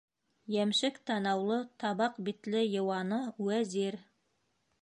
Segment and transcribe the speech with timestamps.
[0.53, 4.03] Йәмшек танаулы, табаҡ битле йыуаны- Вәзир.